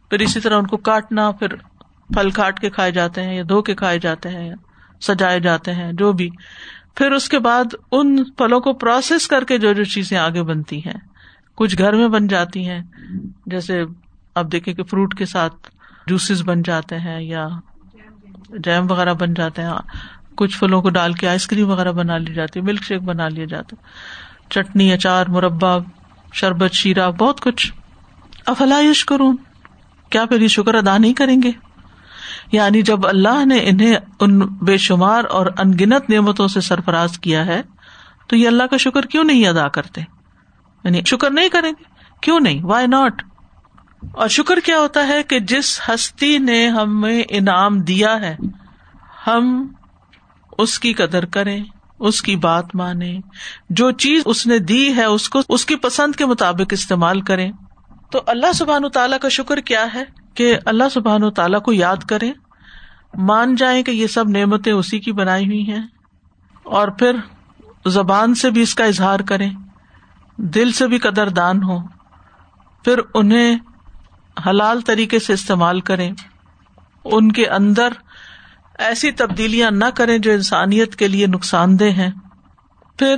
[0.10, 1.56] پھر اسی طرح ان کو کاٹنا، پھر
[2.14, 4.56] پھل کاٹ کے کھائے جاتے ہیں یا دھو کے کھائے جاتے ہیں یا
[5.02, 6.30] سجائے جاتے ہیں، جو بھی۔
[6.96, 10.80] پھر اس کے بعد ان پھلوں کو پروسیس کر کے جو جو چیزیں آگے بنتی
[10.80, 11.00] ہیں۔
[11.58, 12.84] کچھ گھر میں بن جاتی ہیں۔
[13.46, 13.84] جیسے
[14.36, 15.56] اب دیکھیں کہ فروٹ کے ساتھ
[16.08, 17.48] جوسز بن جاتے ہیں یا
[18.50, 19.72] جیم وغیرہ بن جاتے ہیں۔
[20.36, 23.30] کچھ پھلوں کو ڈال کے آئس کریم وغیرہ بنا لی جاتی ہے، ملک شیک بنا
[23.30, 23.76] لیا جاتا
[24.50, 25.78] چٹنی، اچار، مربع،
[26.34, 27.74] شربت، شیرہ، بہت کچھ۔
[28.46, 29.34] افلاش کروں
[30.10, 31.52] کیا پھر یہ شکر ادا نہیں کریں گے؟
[32.52, 37.62] یعنی جب اللہ نے انہیں ان بے شمار اور انگنت نعمتوں سے سرفراز کیا ہے،
[38.28, 40.02] تو یہ اللہ کا شکر کیوں نہیں ادا کرتے؟
[40.88, 41.84] یعنی شکر نہیں کریں گے۔
[42.22, 43.24] کیوں نہیں؟ وائی ناٹ
[44.14, 48.38] اور شکر کیا ہوتا ہے کہ جس ہستی نے ہمیں انعام دیا ہے،
[49.28, 49.68] ہم
[50.58, 51.64] اس کی قدر کریں،
[52.00, 53.20] اس کی بات مانے
[53.70, 57.52] جو چیز اس نے دی ہے، اس کو، اس کی پسند کے مطابق استعمال کریں۔
[58.12, 61.96] تو اللہ سبحان و تعالیٰ کا شکر کیا ہے کہ اللہ سبحان تعالیٰ کو یاد
[61.96, 62.34] کریں۔
[63.14, 65.88] مان جائیں کہ یہ سب نعمتیں اسی کی بنائی ہوئی ہیں
[66.64, 67.16] اور پھر
[67.86, 69.50] زبان سے بھی اس کا اظہار کریں۔
[70.38, 71.78] دل سے بھی قدر دان ہو
[72.84, 73.58] پھر انہیں
[74.50, 76.12] حلال طریقے سے استعمال کریں۔
[77.06, 77.90] ان کے اندر
[78.78, 82.12] ایسی تبدیلیاں نہ کریں جو انسانیت کے لیے نقصان دہ ہیں۔
[82.98, 83.16] پھر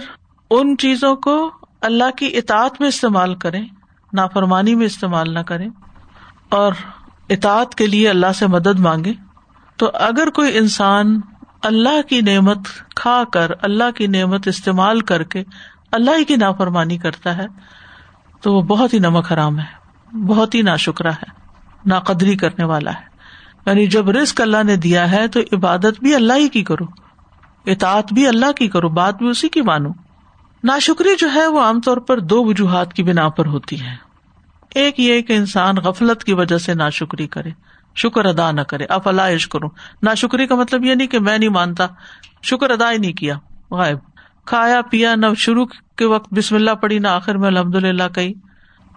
[0.52, 1.52] ان چیزوں کو
[1.82, 3.66] اللہ کی اطاعت میں استعمال کریں،
[4.14, 5.70] نافرمانی میں استعمال نہ کریں۔
[6.50, 6.74] اور
[7.30, 9.14] اطاعت کے لیے اللہ سے مدد مانگے
[9.76, 11.22] تو اگر کوئی انسان
[11.64, 12.58] اللہ کی نعمت
[12.96, 15.44] کھا کر، اللہ کی نعمت استعمال کر کے
[15.92, 17.46] اللہ ہی کی نافرمانی کرتا ہے
[18.42, 21.32] تو وہ بہت ہی نمک حرام ہے، بہت ہی ناشکرا ہے
[21.86, 23.10] نا قدری کرنے والا ہے۔
[23.66, 26.86] یعنی جب رسک اللہ نے دیا ہے تو عبادت بھی اللہ ہی کی کرو،
[27.66, 29.90] اطاعت بھی اللہ کی کرو، بات بھی اسی کی مانو۔
[30.64, 33.96] ناشکری جو ہے وہ عام طور پر دو وجوہات کی بنا پر ہوتی ہے۔
[34.76, 37.50] ایک یہ کہ انسان غفلت کی وجہ سے نا شکری کرے،
[37.96, 39.22] شکر ادا نہ کرے اب اللہ
[39.52, 39.70] کروں
[40.02, 41.88] نا شکری کا مطلب یہ نہیں کہ میں نہیں مانتا،
[42.44, 43.36] شکر ادا ہی نہیں کیا،
[43.72, 43.98] غائب۔
[44.50, 45.66] کھایا پیا نہ شروع
[45.98, 48.34] کے وقت بسم اللہ پڑی نہ آخر میں الحمد للہ کہی۔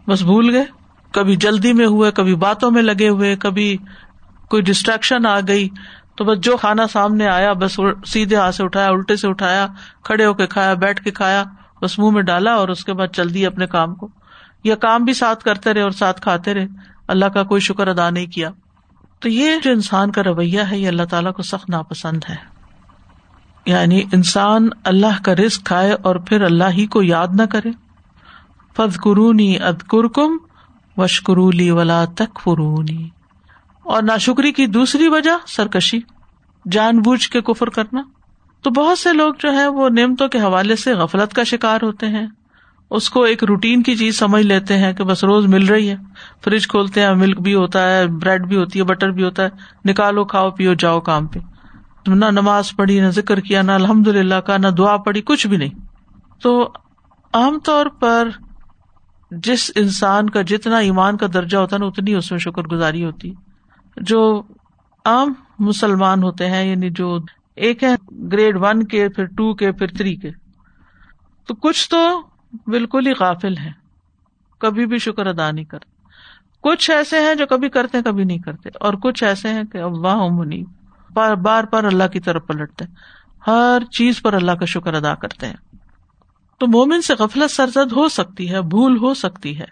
[0.09, 0.65] بس بھول گئے۔
[1.12, 3.77] کبھی جلدی میں ہوئے، کبھی باتوں میں لگے ہوئے، کبھی
[4.49, 5.69] کوئی ڈسٹریکشن آ گئی۔
[6.17, 9.67] تو بس جو کھانا سامنے آیا، بس سیدھے ہاتھ سے اٹھایا، الٹے سے اٹھایا،
[10.05, 11.45] کھڑے ہو کے کھایا، بیٹھ کے کھایا،
[11.83, 14.09] بس منہ میں ڈالا اور اس کے بعد چل دی اپنے کام کو۔
[14.65, 16.67] یا کام بھی ساتھ کرتے رہے اور ساتھ کھاتے رہے۔
[17.09, 18.51] اللہ کا کوئی شکر ادا نہیں کیا۔
[19.21, 22.52] تو یہ جو انسان کا رویہ ہے، یہ اللہ تعالیٰ کو سخت ناپسند ہے۔
[23.66, 27.70] یعنی انسان اللہ کا رسک کھائے اور پھر اللہ ہی کو یاد نہ کرے۔
[28.77, 30.37] فض قرونی اد کرکم
[30.96, 33.09] وشکرولی ولا تک فرونی
[33.83, 35.98] اور ناشکری کی دوسری وجہ سرکشی،
[36.70, 38.03] جان بوجھ کے کفر کرنا۔
[38.62, 42.07] تو بہت سے لوگ جو ہے وہ نعمتوں کے حوالے سے غفلت کا شکار ہوتے
[42.07, 42.27] ہیں۔
[42.90, 45.96] اس کو ایک روٹین کی چیز سمجھ لیتے ہیں کہ بس روز مل رہی ہے۔
[46.44, 49.48] فریج کھولتے ہیں، ملک بھی ہوتا ہے، بریڈ بھی ہوتی ہے، بٹر بھی ہوتا ہے۔
[49.85, 51.38] نکالو، کھاؤ، پیو، جاؤ کام پہ۔
[52.07, 55.57] نہ نماز پڑھی، نہ ذکر کیا، نہ الحمد للہ کا، نہ دعا پڑھی، کچھ بھی
[55.57, 55.71] نہیں۔
[56.43, 56.73] تو
[57.35, 58.29] عام طور پر
[59.31, 63.05] جس انسان کا جتنا ایمان کا درجہ ہوتا ہے نا، اتنی اس میں شکر گزاری
[63.05, 63.35] ہوتی۔
[63.97, 64.43] جو
[65.05, 67.19] عام مسلمان ہوتے ہیں یعنی جو
[67.57, 67.95] ایک ہے
[68.33, 70.31] گریڈ ون کے، پھر ٹو کے، پھر تھری کے،
[71.47, 72.23] تو کچھ تو
[72.67, 73.71] بالکل ہی قافل ہے
[74.59, 75.93] کبھی بھی شکر ادا نہیں کرتے۔
[76.61, 80.27] کچھ ایسے ہیں جو کبھی کرتے کبھی نہیں کرتے۔ اور کچھ ایسے ہیں کہ واہ
[80.31, 80.65] منی
[81.14, 82.85] بار بار بار اللہ کی طرف پلٹتے
[83.46, 85.77] ہر چیز پر اللہ کا شکر ادا کرتے ہیں۔
[86.59, 89.64] تو مومن سے غفلت سرزد ہو سکتی ہے، بھول ہو سکتی ہے۔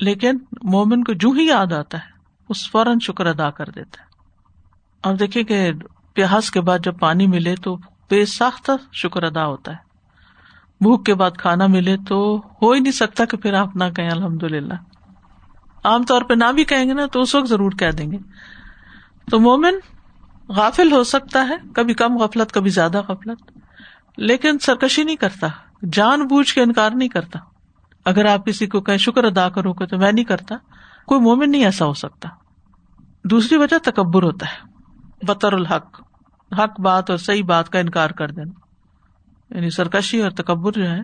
[0.00, 2.10] لیکن مومن کو جو ہی یاد آتا ہے،
[2.48, 4.06] اس فوراً شکر ادا کر دیتا ہے۔
[5.02, 5.70] اب دیکھیے کہ
[6.14, 7.76] پیاس کے بعد جب پانی ملے تو
[8.10, 9.90] بے ساختہ شکر ادا ہوتا ہے۔
[10.80, 14.10] بھوک کے بعد کھانا ملے تو ہو ہی نہیں سکتا کہ پھر آپ نہ کہیں
[14.10, 14.74] الحمد للہ
[15.84, 18.18] عام طور پہ نہ بھی کہیں گے نا تو اس وقت ضرور کہہ دیں گے۔
[19.30, 19.74] تو مومن
[20.56, 23.58] غافل ہو سکتا ہے، کبھی کم غفلت، کبھی زیادہ غفلت۔
[24.16, 25.46] لیکن سرکشی نہیں کرتا،
[25.92, 27.38] جان بوجھ کے انکار نہیں کرتا۔
[28.04, 30.56] اگر آپ کسی کو کہیں شکر ادا کرو گے تو میں نہیں کرتا،
[31.06, 32.28] کوئی مومن نہیں ایسا ہو سکتا۔
[33.24, 34.68] دوسری وجہ تکبر ہوتا ہے،
[35.26, 36.02] بطر الحق۔
[36.58, 38.60] حق بات اور صحیح بات کا انکار کر دینا۔
[39.54, 41.00] یعنی سرکشی اور تکبر جو ہے،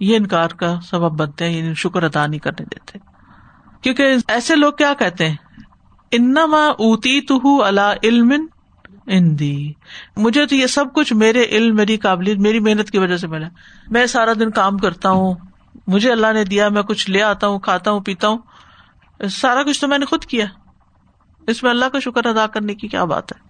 [0.00, 2.98] یہ انکار کا سبب بنتے ہیں یعنی شکر ادا نہیں کرنے دیتے۔
[3.82, 5.36] کیونکہ ایسے لوگ کیا کہتے ہیں؟
[6.12, 8.46] انما اوتی تو اللہ علم
[9.08, 9.72] ان دی.
[10.16, 13.48] مجھے تو یہ سب کچھ میرے علم، میری قابلیت، میری محنت کی وجہ سے ملا.
[13.90, 15.34] میں سارا دن کام کرتا ہوں.
[15.86, 18.38] مجھے اللہ نے دیا، میں کچھ لے آتا ہوں، کھاتا ہوں، پیتا ہوں.
[19.30, 20.46] سارا کچھ تو میں نے خود کیا.
[21.46, 23.48] اس میں اللہ کا شکر ادا کرنے کی کیا بات ہے؟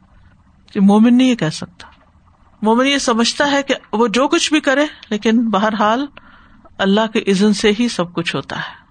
[0.72, 1.86] کہ مومن نہیں یہ کہہ سکتا.
[2.62, 6.06] مومن یہ سمجھتا ہے کہ وہ جو کچھ بھی کرے، لیکن بہرحال
[6.78, 8.88] اللہ کے عزن سے ہی سب کچھ ہوتا ہے.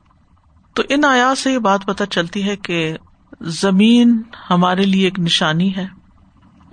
[0.73, 2.97] تو ان آیات سے یہ بات پتہ چلتی ہے کہ
[3.41, 5.96] زمین ہمارے لیے ایک نشانی ہے.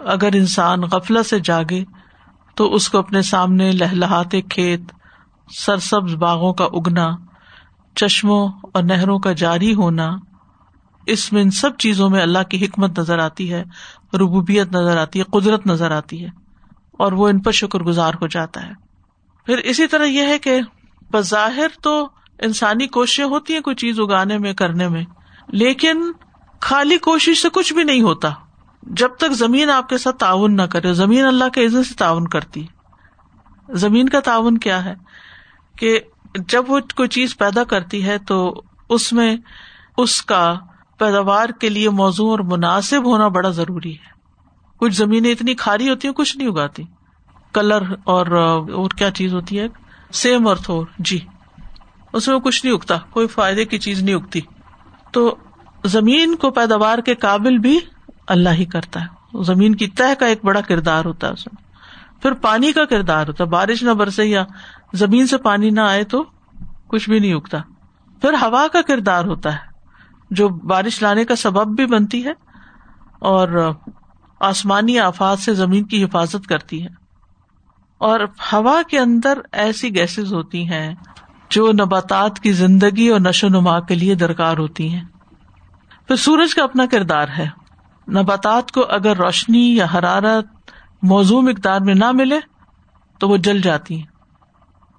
[0.05, 1.85] اگر انسان غفلا سے جاگے
[2.55, 4.81] تو اس کو اپنے سامنے لہلہاتے کھیت،
[5.49, 7.09] سرسبز باغوں کا اگنا،
[7.97, 10.11] چشموں اور نہروں کا جاری ہونا،
[11.07, 13.65] اس میں ان سب چیزوں میں اللہ کی حکمت نظر آتی ہے،
[14.15, 16.29] ربوبیت نظر آتی ہے، قدرت نظر آتی ہے،
[16.99, 18.73] اور وہ ان پر شکر گزار ہو جاتا ہے۔
[19.47, 20.61] پھر اسی طرح یہ ہے کہ
[21.13, 25.05] بظاہر تو انسانی کوششیں ہوتی ہیں کوئی چیز اگانے میں، کرنے میں،
[25.49, 26.13] لیکن
[26.61, 28.31] خالی کوشش سے کچھ بھی نہیں ہوتا۔
[28.87, 32.29] جب تک زمین آپ کے ساتھ تعاون نہ کرے، زمین اللہ کے عزت سے تعاون
[32.29, 32.67] کرتی۔
[33.69, 34.95] زمین کا تعاون کیا ہے؟
[35.79, 36.01] کہ
[36.49, 39.37] جب وہ کوئی چیز پیدا کرتی ہے تو اس میں
[39.97, 40.55] اس کا
[40.99, 44.15] پیداوار کے لیے موزوں اور مناسب ہونا بڑا ضروری ہے۔
[44.77, 46.83] کچھ زمینیں اتنی کھاری ہوتی ہیں، کچھ نہیں اگاتی۔
[47.53, 49.67] کلر اور اور کیا چیز ہوتی ہے؟
[50.13, 51.21] سیم اور تھور جی۔
[52.13, 54.41] اس میں کچھ نہیں اگتا، کوئی فائدے کی چیز نہیں اگتی۔
[55.13, 55.37] تو
[55.85, 57.81] زمین کو پیداوار کے قابل بھی
[58.27, 61.65] اللہ ہی کرتا ہے۔ زمین کی تہ کا ایک بڑا کردار ہوتا ہے اس میں۔
[62.23, 64.45] پھر پانی کا کردار ہوتا ہے۔ بارش نہ برسے یا
[64.93, 66.25] زمین سے پانی نہ آئے تو
[66.89, 67.59] کچھ بھی نہیں اگتا۔
[68.21, 69.59] پھر ہوا کا کردار ہوتا ہے۔
[70.31, 72.33] جو بارش لانے کا سبب بھی بنتی ہے
[73.19, 73.73] اور
[74.41, 76.89] آسمانی آفات سے زمین کی حفاظت کرتی ہے۔
[77.99, 78.21] اور
[78.53, 80.95] ہوا کے اندر ایسی گیسز ہوتی ہیں
[81.51, 85.05] جو نباتات کی زندگی اور نشو نما کے لیے درکار ہوتی ہیں۔
[86.09, 87.64] پھر سورج کا اپنا کردار ہے۔
[88.09, 90.47] نباتات کو اگر روشنی یا حرارت
[91.03, 92.39] موزوں مقدار میں نہ ملے
[93.19, 94.07] تو وہ جل جاتی ہیں۔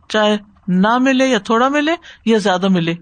[0.10, 0.38] چاہے
[0.68, 1.92] نہ ملے یا تھوڑا ملے
[2.26, 2.94] یا زیادہ ملے۔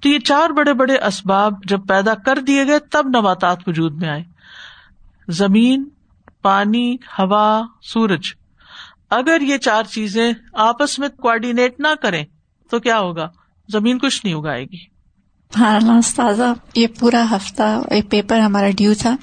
[0.00, 4.08] تو یہ چار بڑے بڑے اسباب جب پیدا کر دیے گئے تب نباتات وجود میں
[4.08, 4.24] آئے۔
[5.28, 5.88] زمین،
[6.42, 8.34] پانی، ہوا، سورج۔
[9.10, 12.24] اگر یہ چار چیزیں آپس میں کوآڈینیٹ نہ کریں
[12.70, 13.28] تو کیا ہوگا؟
[13.68, 14.91] زمین کچھ نہیں اگائے گی۔
[15.58, 19.16] ہاں استاذہ یہ پورا ہفتہ ایک پیپر ہمارا ڈیو تھا۔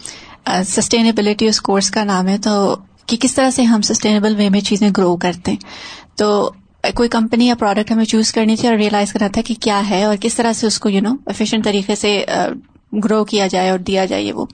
[0.65, 4.61] سسٹینیبلٹی اس کورس کا نام ہے، تو کہ کس طرح سے ہم سسٹینیبل وے میں
[4.61, 5.57] چیزیں گرو کرتے ہیں۔
[6.17, 6.51] تو
[6.95, 10.03] کوئی کمپنی یا پروڈکٹ ہمیں چوز کرنی تھی اور ریئلائز کرنا تھا کہ کیا ہے
[10.03, 12.25] اور کس طرح سے اس کو یو نو افیشینٹ طریقے سے
[13.03, 14.45] گرو کیا جائے اور دیا جائے وہ۔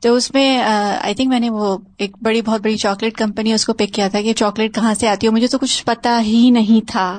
[0.00, 0.58] تو اس میں
[1.02, 4.08] آئی تھنک میں نے وہ ایک بڑی، بہت بڑی چاکلیٹ کمپنی اس کو پک کیا
[4.08, 7.18] تھا کہ چاکلیٹ کہاں سے آتی ہے۔ مجھے تو کچھ پتا ہی نہیں تھا۔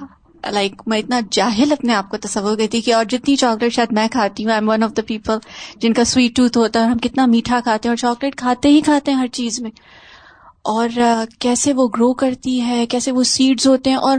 [0.51, 4.07] لائک میں اتنا جاہل اپنے آپ کو تصور کرتی کہ اور جتنی چاکلیٹ شاید میں
[4.07, 5.37] کھاتی ہوں I am one of the people
[5.79, 8.81] جن کا سویٹ ٹوتھ ہوتا ہے ہم کتنا میٹھا کھاتے ہیں اور چاکلیٹ کھاتے ہی
[8.81, 9.71] کھاتے ہیں ہر چیز میں۔
[10.67, 10.89] اور
[11.39, 14.17] کیسے وہ گرو کرتی ہے، کیسے وہ سیڈز ہوتے ہیں، اور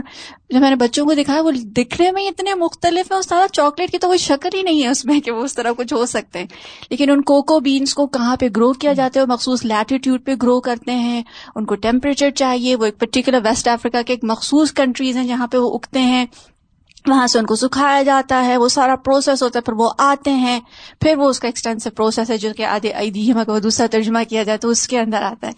[0.49, 3.91] جب میں نے بچوں کو دکھایا وہ دکھنے میں اتنے مختلف ہیں اس طرح چاکلیٹ
[3.91, 6.05] کی تو کوئی شکل ہی نہیں ہے اس میں کہ وہ اس طرح کچھ ہو
[6.05, 6.47] سکتے ہیں۔
[6.89, 10.35] لیکن ان کوکو بینس کو کہاں پہ گرو کیا جاتا ہے وہ مخصوص لیٹیٹیوڈ پہ
[10.43, 11.21] گرو کرتے ہیں،
[11.55, 15.47] ان کو ٹیمپریچر چاہیے، وہ ایک پرٹیکولر ویسٹ افریقہ کے ایک مخصوص کنٹریز ہیں جہاں
[15.47, 16.25] پہ وہ اگتے ہیں۔
[17.07, 20.31] وہاں سے ان کو سکھایا جاتا ہے، وہ سارا پروسیس ہوتا ہے، پھر وہ آتے
[20.31, 20.59] ہیں،
[21.01, 24.43] پھر وہ اس کا ایکسٹینسو پروسیس ہے جو کہ آدھے ادیما کا دوسرا ترجمہ کیا
[24.43, 25.51] جائے تو اس کے اندر آتا ہے۔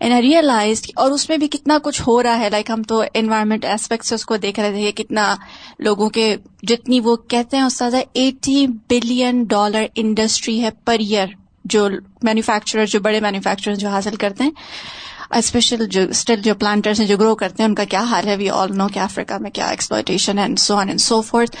[0.00, 3.02] اینڈ آئی ریئلائز اور اس میں بھی کتنا کچھ ہو رہا ہے لائک ہم تو
[3.14, 5.36] انوائرمنٹ ایسپیکٹ سے اس کو دیکھ رہے تھے کتنا
[5.78, 11.26] لوگوں کے جتنی وہ کہتے ہیں استاد ایٹی بلین ڈالر انڈسٹری ہے پر ایئر
[11.64, 11.88] جو
[12.22, 14.50] مینوفیکچرر جو بڑے مینوفیکچرر جو حاصل کرتے ہیں
[15.36, 18.36] اسپیشل جو اسٹل جو پلانٹرس ہیں جو گرو کرتے ہیں، ان کا کیا حال ہے؟
[18.36, 21.56] وی آل نو کہ افریقہ میں کیا exploitation and so and so forth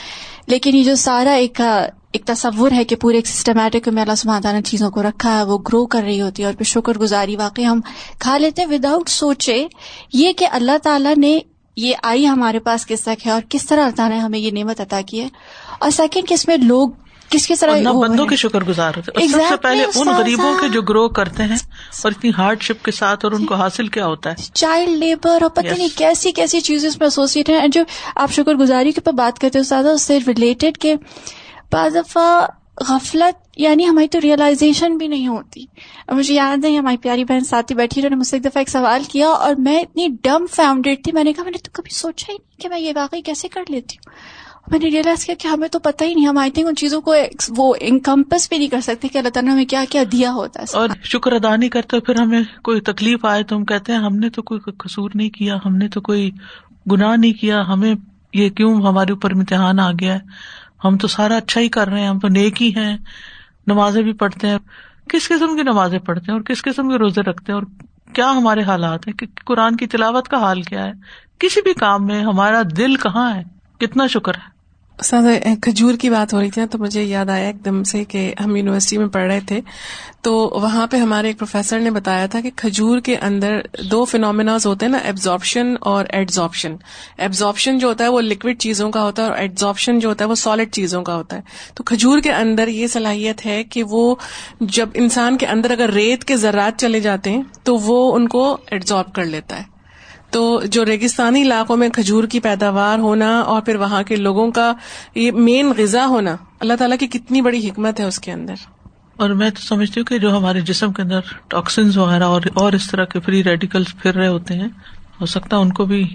[0.48, 4.52] لیکن یہ جو سارا ایک ایک تصور ہے کہ پورے ایک سسٹمیٹک میں اللہ سماتا
[4.52, 7.36] نے چیزوں کو رکھا ہے، وہ گرو کر رہی ہوتی ہے اور پھر شکر گزاری
[7.36, 7.80] واقعی ہم
[8.18, 9.66] کھا لیتے ہیں وداؤٹ سوچے
[10.12, 11.38] یہ کہ اللہ تعالیٰ نے
[11.76, 14.50] یہ آئی ہمارے پاس کس تک ہے اور کس طرح اللہ تعالیٰ نے ہمیں یہ
[14.54, 15.28] نعمت عطا کی ہے؟
[15.78, 16.90] اور سیکنڈ کہ اس میں لوگ
[17.32, 20.82] کس کس طرح بندوں کے شکر گزار ہوتے سب سے پہلے ان غریبوں کے جو
[20.82, 21.56] گرو کرتے ہیں
[22.04, 25.42] اور اتنی ہارڈ شپ کے ساتھ اور ان کو حاصل کیا ہوتا ہے۔ چائلڈ لیبر
[25.42, 27.82] اور پتہ نہیں کیسی کیسی چیزیں اس میں ایسوسیٹ ہیں۔ جو
[28.16, 30.94] آپ شکر گزاری کے اوپر بات کرتے ہو زیادہ اس سے ریلیٹڈ کہ
[31.72, 32.46] بعض دفعہ
[32.88, 35.64] غفلت یعنی ہماری تو ریئلائزیشن بھی نہیں ہوتی۔
[36.08, 38.68] مجھے یاد ہے ہماری پیاری بہن ساتھی بیٹھی انہوں نے مجھ سے ایک دفعہ ایک
[38.68, 41.94] سوال کیا اور میں اتنی ڈم فاؤنڈیڈ تھی میں نے کہا میں نے تو کبھی
[41.94, 45.34] سوچا ہی نہیں کہ میں یہ واقعی کیسے کر لیتی ہوں۔ میں نے ریئلائز کیا
[45.38, 47.14] کہ ہمیں تو پتہ ہی نہیں، ہم آئی تھنک ان چیزوں کو
[47.48, 50.60] وہ انکمپس بھی نہیں کر سکتے کہ اللہ تعالیٰ نے ہمیں کیا کیا دیا ہوتا
[50.60, 53.98] ہے۔ اور شکر ادا نہیں کرتے، پھر ہمیں کوئی تکلیف آئے تو ہم کہتے ہیں،
[53.98, 56.30] ہم نے تو کوئی قصور نہیں کیا، ہم نے تو کوئی
[56.92, 57.94] گناہ نہیں کیا، ہمیں
[58.34, 60.18] یہ کیوں ہمارے اوپر امتحان آ گیا ہے؟
[60.84, 62.96] ہم تو سارا اچھا ہی کر رہے ہیں، ہم تو نیک ہی ہیں،
[63.66, 64.58] نمازیں بھی پڑھتے ہیں۔
[65.08, 67.62] کس قسم کی نمازیں پڑھتے ہیں اور کس قسم کے روزے رکھتے ہیں؟ اور
[68.12, 70.92] کیا ہمارے حالات ہیں؟ کہ قرآن کی تلاوت کا حال کیا ہے؟
[71.38, 73.42] کسی بھی کام میں ہمارا دل کہاں ہے؟
[73.80, 74.51] کتنا شکر ہے۔
[75.04, 78.04] سر کھجور کی بات ہو رہی تھی نا، تو مجھے یاد آیا ایک دم سے
[78.04, 79.60] کہ ہم یونیورسٹی میں پڑھ رہے تھے۔
[80.20, 83.60] تو وہاں پہ ہمارے ایک پروفیسر نے بتایا تھا کہ کھجور کے اندر
[83.90, 86.76] دو فینومیناز ہوتے ہیں نا ایبزارپشن اور ایڈزارپشن
[87.18, 90.30] ایبزارپشن جو ہوتا ہے وہ لکوڈ چیزوں کا ہوتا ہے اور ایڈزارپشن جو ہوتا ہے
[90.30, 91.40] وہ سالڈ چیزوں کا ہوتا ہے۔
[91.74, 94.14] تو کھجور کے اندر یہ صلاحیت ہے کہ وہ
[94.60, 98.56] جب انسان کے اندر اگر ریت کے ذرات چلے جاتے ہیں، تو وہ ان کو
[98.70, 99.71] ایڈزارب کر لیتا ہے۔
[100.32, 104.72] تو جو ریگستانی علاقوں میں کھجور کی پیداوار ہونا اور پھر وہاں کے لوگوں کا
[105.14, 108.54] یہ مین غذا ہونا، اللہ تعالیٰ کی کتنی بڑی حکمت ہے اس کے اندر۔
[109.16, 112.72] اور میں تو سمجھتی ہوں کہ جو ہمارے جسم کے اندر ٹاکسنز وغیرہ اور اور
[112.72, 114.68] اس طرح کے فری ریڈیکل پھر رہے ہوتے ہیں،
[115.20, 116.08] ہو سکتا ہے ان کو بھی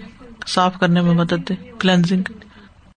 [0.47, 2.23] صاف کرنے میں مدد دے کلینزنگ